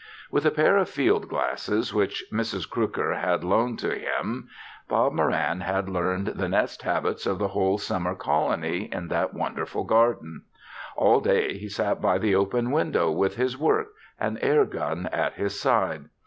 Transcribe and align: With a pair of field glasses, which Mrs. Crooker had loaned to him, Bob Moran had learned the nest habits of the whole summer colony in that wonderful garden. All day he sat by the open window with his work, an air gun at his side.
With 0.31 0.47
a 0.47 0.49
pair 0.49 0.77
of 0.77 0.89
field 0.89 1.27
glasses, 1.29 1.93
which 1.93 2.25
Mrs. 2.33 2.67
Crooker 2.67 3.13
had 3.13 3.43
loaned 3.43 3.77
to 3.81 3.93
him, 3.95 4.49
Bob 4.89 5.13
Moran 5.13 5.59
had 5.61 5.87
learned 5.87 6.25
the 6.25 6.49
nest 6.49 6.81
habits 6.81 7.27
of 7.27 7.37
the 7.37 7.49
whole 7.49 7.77
summer 7.77 8.15
colony 8.15 8.89
in 8.91 9.09
that 9.09 9.35
wonderful 9.35 9.83
garden. 9.83 10.41
All 10.95 11.19
day 11.19 11.55
he 11.55 11.69
sat 11.69 12.01
by 12.01 12.17
the 12.17 12.33
open 12.33 12.71
window 12.71 13.11
with 13.11 13.35
his 13.35 13.59
work, 13.59 13.89
an 14.19 14.39
air 14.39 14.65
gun 14.65 15.05
at 15.13 15.35
his 15.35 15.59
side. 15.59 16.05